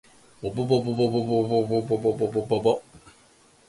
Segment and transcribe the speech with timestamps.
[0.41, 1.95] ぼぼぼぼぼぼぼぼ
[2.31, 2.81] ぼぼ